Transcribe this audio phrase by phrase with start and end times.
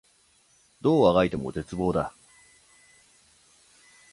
[0.81, 2.11] どう足掻いても絶望だ